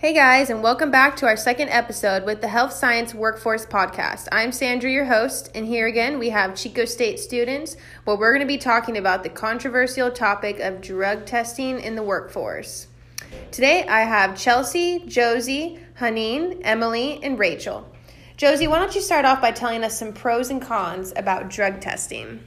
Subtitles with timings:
[0.00, 4.28] Hey guys, and welcome back to our second episode with the Health Science Workforce Podcast.
[4.32, 8.40] I'm Sandra, your host, and here again we have Chico State students where we're going
[8.40, 12.86] to be talking about the controversial topic of drug testing in the workforce.
[13.50, 17.86] Today I have Chelsea, Josie, Haneen, Emily, and Rachel.
[18.38, 21.82] Josie, why don't you start off by telling us some pros and cons about drug
[21.82, 22.40] testing?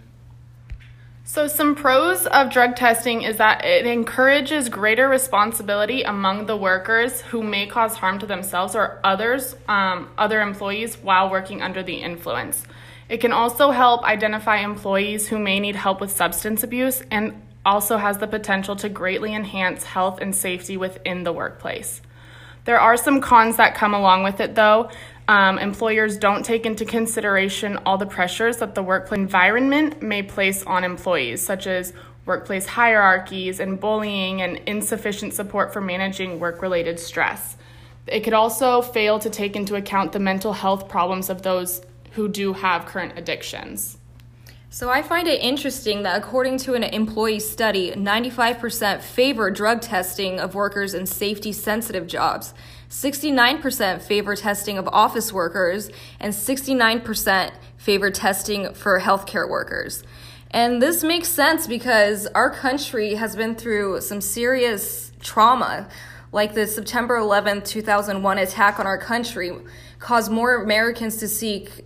[1.26, 7.22] So, some pros of drug testing is that it encourages greater responsibility among the workers
[7.22, 11.96] who may cause harm to themselves or others, um, other employees, while working under the
[11.96, 12.66] influence.
[13.08, 17.96] It can also help identify employees who may need help with substance abuse and also
[17.96, 22.02] has the potential to greatly enhance health and safety within the workplace.
[22.66, 24.90] There are some cons that come along with it, though.
[25.28, 30.64] Um, employers don't take into consideration all the pressures that the workplace environment may place
[30.64, 31.94] on employees, such as
[32.26, 37.56] workplace hierarchies and bullying and insufficient support for managing work related stress.
[38.06, 41.82] It could also fail to take into account the mental health problems of those
[42.12, 43.98] who do have current addictions.
[44.74, 50.40] So I find it interesting that according to an employee study, 95% favor drug testing
[50.40, 52.56] of workers in safety sensitive jobs.
[52.90, 60.04] 69% favor testing of office workers, and 69% favor testing for healthcare workers.
[60.50, 65.88] And this makes sense because our country has been through some serious trauma,
[66.32, 69.52] like the September 11th, 2001 attack on our country
[70.00, 71.86] caused more Americans to seek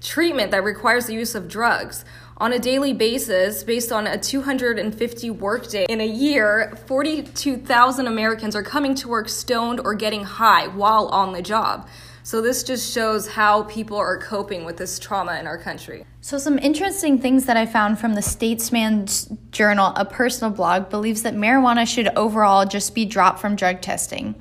[0.00, 2.04] treatment that requires the use of drugs.
[2.38, 8.62] On a daily basis, based on a 250 workday in a year, 42,000 Americans are
[8.62, 11.88] coming to work stoned or getting high while on the job.
[12.22, 16.04] So this just shows how people are coping with this trauma in our country.
[16.20, 21.22] So some interesting things that I found from the Statesman's Journal, a personal blog, believes
[21.22, 24.34] that marijuana should overall just be dropped from drug testing.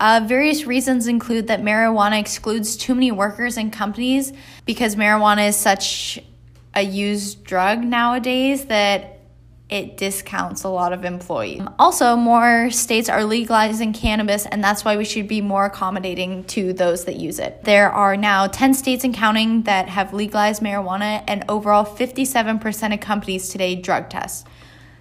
[0.00, 4.32] Uh, various reasons include that marijuana excludes too many workers and companies
[4.64, 6.18] because marijuana is such
[6.74, 9.18] a used drug nowadays that
[9.68, 11.62] it discounts a lot of employees.
[11.78, 16.72] Also, more states are legalizing cannabis, and that's why we should be more accommodating to
[16.72, 17.62] those that use it.
[17.62, 23.00] There are now 10 states and counting that have legalized marijuana, and overall, 57% of
[23.00, 24.46] companies today drug test.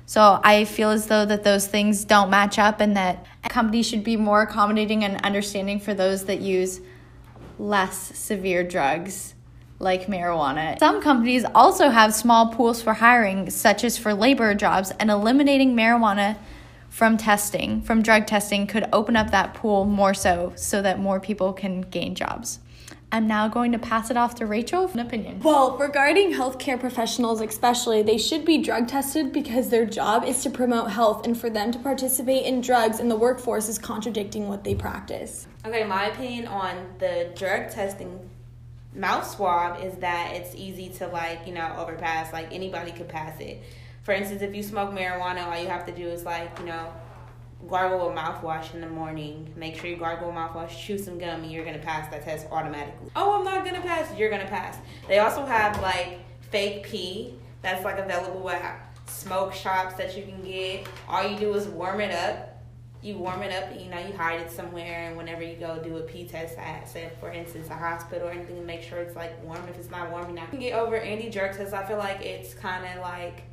[0.09, 4.03] So I feel as though that those things don't match up, and that companies should
[4.03, 6.81] be more accommodating and understanding for those that use
[7.59, 9.35] less severe drugs
[9.77, 10.79] like marijuana.
[10.79, 15.75] Some companies also have small pools for hiring, such as for labor jobs, and eliminating
[15.75, 16.37] marijuana
[16.89, 21.19] from testing, from drug testing, could open up that pool more so, so that more
[21.19, 22.59] people can gain jobs.
[23.11, 25.39] I'm now going to pass it off to Rachel for an opinion.
[25.39, 30.49] Well, regarding healthcare professionals, especially, they should be drug tested because their job is to
[30.51, 34.63] promote health, and for them to participate in drugs in the workforce is contradicting what
[34.63, 35.47] they practice.
[35.65, 38.29] Okay, my opinion on the drug testing
[38.93, 43.39] mouth swab is that it's easy to like you know overpass like anybody could pass
[43.39, 43.61] it
[44.09, 46.91] for instance if you smoke marijuana all you have to do is like you know
[47.67, 49.53] gargle with mouthwash in the morning.
[49.55, 52.47] Make sure you gargle with mouthwash chew some gum and you're gonna pass that test
[52.51, 53.11] automatically.
[53.15, 54.11] Oh i'm not gonna pass.
[54.17, 54.77] You're gonna pass.
[55.07, 60.41] They also have like fake pee that's like available at smoke shops that you can
[60.41, 60.87] get.
[61.07, 62.63] All you do is warm it up.
[63.01, 65.81] You warm it up, and you know, you hide it somewhere, and whenever you go
[65.81, 69.15] do a pee test at, say, for instance, a hospital or anything, make sure it's
[69.15, 69.61] like warm.
[69.69, 71.73] If it's not warm, you're not gonna get over any jerk test.
[71.73, 73.43] I feel like it's kind of like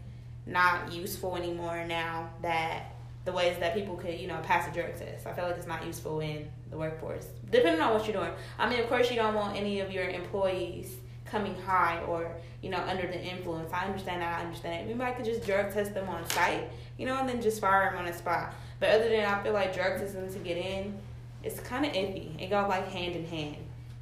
[0.47, 2.93] not useful anymore now that
[3.25, 5.27] the ways that people could, you know, pass a drug test.
[5.27, 8.33] I feel like it's not useful in the workforce, depending on what you're doing.
[8.59, 12.31] I mean, of course, you don't want any of your employees coming high or
[12.63, 13.73] you know under the influence.
[13.73, 14.39] I understand that.
[14.39, 14.89] I understand it.
[14.89, 17.91] We might could just drug test them on site, you know, and then just fire
[17.91, 18.55] them on the spot.
[18.79, 20.97] But other than I feel like drug testing to get in,
[21.43, 22.41] it's kind of iffy.
[22.41, 23.57] It goes like hand in hand,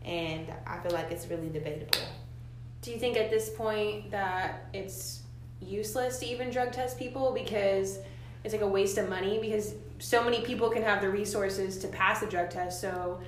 [0.05, 1.99] and I feel like it's really debatable.
[2.83, 5.23] Do you think at this point that it's
[5.67, 7.99] useless to even drug test people because
[8.45, 11.89] it's like a waste of money because so many people can have the resources to
[11.89, 12.81] pass the drug test.
[12.81, 13.21] So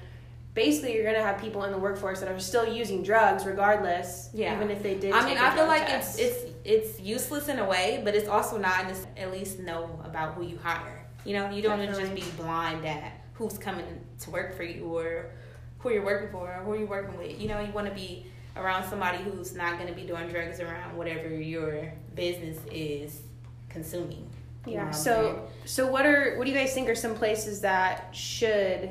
[0.54, 4.54] basically, you're gonna have people in the workforce that are still using drugs regardless, yeah.
[4.56, 5.12] even if they did.
[5.12, 6.18] I mean, I feel like test.
[6.18, 8.84] it's it's it's useless in a way, but it's also not.
[8.84, 11.06] And at least know about who you hire.
[11.24, 13.84] You know, you don't want to just be blind at who's coming
[14.20, 15.30] to work for you or
[15.78, 17.40] who you're working for or who you're working with.
[17.40, 20.60] You know, you want to be around somebody who's not going to be doing drugs
[20.60, 23.20] around whatever your business is
[23.68, 24.28] consuming.
[24.66, 24.90] Yeah.
[24.90, 28.90] So, so what are what do you guys think are some places that should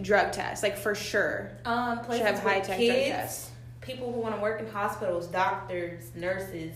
[0.00, 1.50] drug test like for sure?
[1.64, 3.50] Um, places should have high tech drug tests.
[3.80, 6.74] People who want to work in hospitals, doctors, nurses.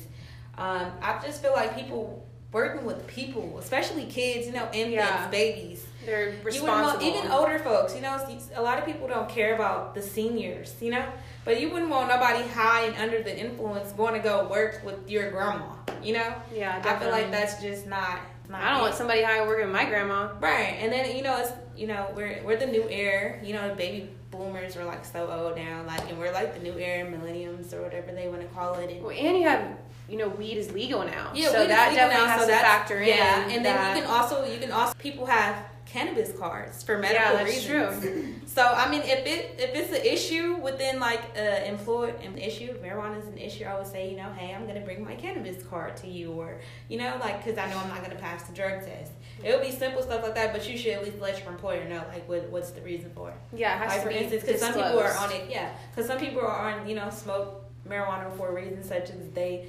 [0.59, 5.29] Um, I just feel like people working with people, especially kids, you know, infants, Yeah.
[5.29, 5.85] babies.
[6.05, 7.05] They're You wouldn't responsible.
[7.07, 8.19] want, even older folks, you know,
[8.57, 11.05] a lot of people don't care about the seniors, you know,
[11.45, 15.09] but you wouldn't want nobody high and under the influence going to go work with
[15.09, 16.35] your grandma, you know.
[16.53, 18.19] Yeah, I feel like that's just not.
[18.51, 20.31] Not I don't want somebody high working my grandma.
[20.41, 23.43] Right, and then you know it's you know we're we're the new era.
[23.45, 26.61] You know, the baby boomers are like so old now, like, and we're like the
[26.61, 28.91] new era, millenniums or whatever they want to call it.
[28.91, 29.77] And Well, and you have,
[30.09, 31.33] you know, weed is legal now.
[31.35, 33.09] yeah, so weed is that definitely now, has so to factor in.
[33.09, 36.99] Yeah, and then that- you can also you can also people have cannabis cards for
[36.99, 38.03] medical Yeah, that's reasons.
[38.03, 38.35] true.
[38.47, 42.73] So I mean, if it if it's an issue within like uh, employ an issue,
[42.83, 45.63] marijuana is an issue, I would say you know, hey, I'm gonna bring my cannabis
[45.65, 48.53] card to you, or you know, like because I know I'm not gonna pass the
[48.55, 49.13] drug test.
[49.45, 51.89] It would be simple stuff like that, but you should at least let your employer
[51.89, 53.37] know like what what's the reason for it.
[53.55, 55.71] Yeah, it has Like to for be instance, because some people are on it, yeah,
[55.91, 59.67] because some people are on you know smoke marijuana for reasons such as they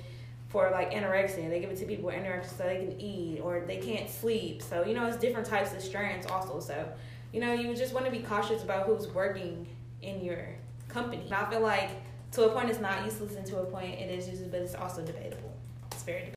[0.51, 3.63] for like anorexia, they give it to people with anorexia so they can eat or
[3.65, 4.61] they can't sleep.
[4.61, 6.59] So you know it's different types of strands also.
[6.59, 6.87] So
[7.31, 9.67] you know you just want to be cautious about who's working
[10.01, 10.45] in your
[10.89, 11.23] company.
[11.23, 11.89] And I feel like
[12.33, 14.75] to a point it's not useless, and to a point it is useless, but it's
[14.75, 15.53] also debatable.
[15.91, 16.35] It's very debatable.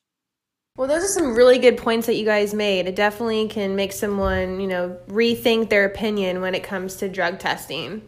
[0.76, 2.88] Well, those are some really good points that you guys made.
[2.88, 7.38] It definitely can make someone, you know, rethink their opinion when it comes to drug
[7.38, 8.02] testing.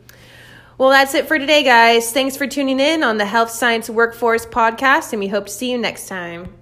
[0.79, 2.13] Well, that's it for today, guys.
[2.13, 5.71] Thanks for tuning in on the Health Science Workforce podcast, and we hope to see
[5.71, 6.53] you next time.